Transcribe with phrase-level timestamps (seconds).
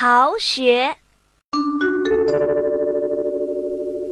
[0.00, 0.96] 逃学。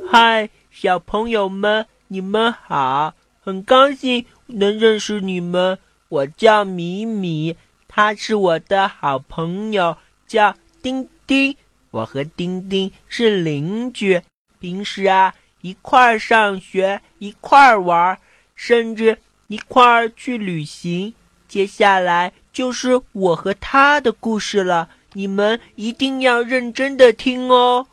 [0.06, 3.14] 嗨，小朋友们，你们好！
[3.40, 5.78] 很高兴能认识你们。
[6.10, 7.56] 我叫米米，
[7.88, 9.96] 他是我的好朋友，
[10.26, 11.56] 叫丁丁。
[11.90, 14.20] 我和丁丁是邻居，
[14.60, 18.18] 平时啊一块儿上学，一块儿玩，
[18.54, 21.14] 甚至一块儿去旅行。
[21.48, 27.86] 接下来就是我和他的故事了，你们一定要认真的听哦。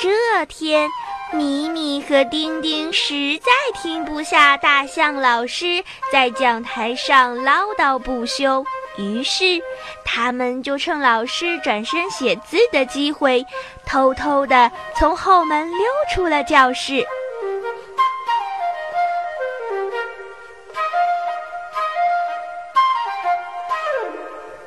[0.00, 0.90] 这天，
[1.32, 5.82] 米米和丁丁实在听不下大象老师
[6.12, 8.62] 在讲台上唠叨不休，
[8.98, 9.44] 于是
[10.04, 13.42] 他们就趁老师转身写字的机会，
[13.86, 15.78] 偷偷地从后门溜
[16.14, 17.02] 出了教室。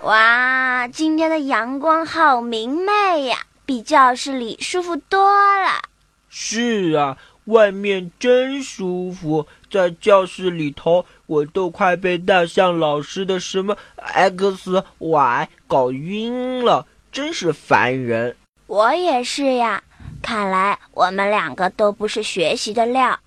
[0.07, 5.81] 哇，今天的阳光好明媚呀，比教室里舒服多了。
[6.29, 18.37] 是啊，外面真舒服，在教室里头，我都快被大象老师的什么 x y 搞晕了，真是烦人。
[18.67, 19.83] 我也是呀，
[20.21, 23.19] 看来我们两个都不是学习的料，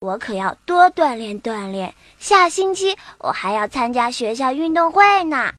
[0.00, 1.94] 我可要多锻炼锻炼。
[2.18, 5.52] 下星期我还要参加学校运动会呢。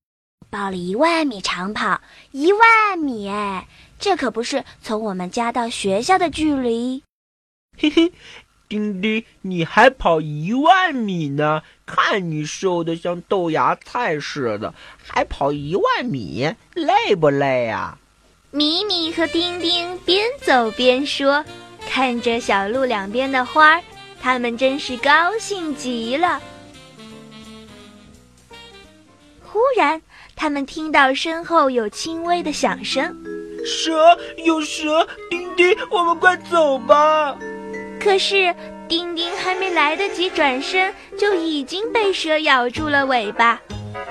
[0.56, 2.00] 报了一万米长跑，
[2.32, 3.68] 一万米哎，
[4.00, 7.04] 这可不是从我们家到学校的距离。
[7.78, 8.14] 嘿嘿，
[8.70, 11.62] 丁丁，你还跑一万米呢？
[11.86, 17.98] 看你瘦的像豆芽菜似的，还跑一万米，累不累啊？
[18.52, 21.44] 米米和丁丁边走边说，
[21.86, 23.82] 看着小路两边的花，
[24.22, 26.42] 他们真是高兴极了。
[29.44, 30.02] 忽然。
[30.36, 33.16] 他们听到身后有轻微的响声，
[33.66, 35.08] 蛇有蛇！
[35.30, 37.36] 丁丁，我们快走吧。
[38.00, 38.54] 可是
[38.88, 43.60] 丁丁还没来得及转身，就已经被蛇咬住了尾巴。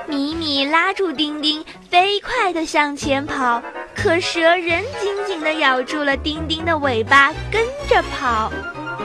[0.07, 3.63] 米米拉住丁丁，飞快地向前跑，
[3.95, 8.51] 可蛇仍紧紧地咬住了丁丁的尾巴，跟着跑。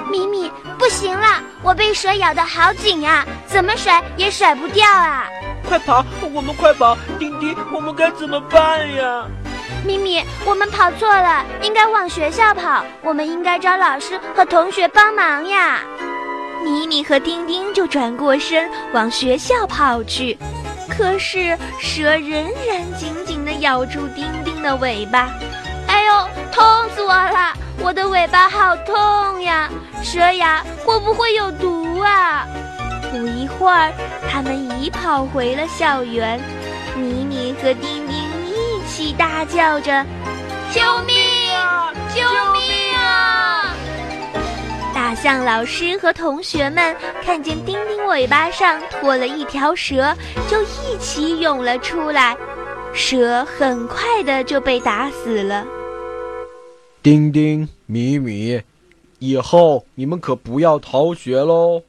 [0.09, 5.27] 米米，不行了，我被蛇咬得好紧呀，怎么甩也甩不掉啊！
[5.67, 6.03] 快跑！
[6.33, 6.97] 我们快跑！
[7.19, 9.25] 丁丁，我们该怎么办呀？
[9.85, 12.83] 咪咪，我们跑错了，应该往学校跑。
[13.03, 15.81] 我们应该找老师和同学帮忙呀。
[16.63, 20.37] 咪咪和丁丁就转过身往学校跑去，
[20.89, 25.29] 可是蛇仍然紧紧地咬住丁丁的尾巴。
[25.87, 26.65] 哎呦，痛
[26.95, 27.53] 死我了！
[27.81, 29.18] 我的尾巴好痛呀！
[30.11, 32.47] 蛇牙会不会有毒啊？
[33.11, 33.93] 不一会儿，
[34.27, 36.41] 他们已跑回了校园。
[36.97, 40.03] 米米和丁丁一起大叫着
[40.73, 41.15] ：“救命！
[42.15, 43.71] 救命啊！”
[44.95, 50.11] 大象老师和同学们看见丁丁尾巴上拖了一条蛇，
[50.49, 52.35] 就一起涌了出来。
[52.95, 55.67] 蛇很快的就被打死了。
[57.03, 58.59] 丁丁、米米，
[59.19, 61.83] 以后你们可不要逃学喽！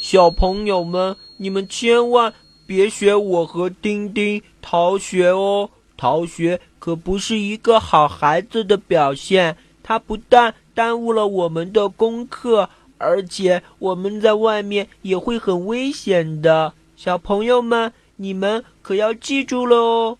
[0.00, 2.32] 小朋友们，你们千万
[2.66, 5.70] 别学我和丁丁逃学哦！
[5.96, 16.74] 逃学可不是一个好孩子的表现，它不但耽误了我们的功课，而且我们在外面也会很危险的。
[16.96, 20.18] 小朋友们，你们可要记住了哦！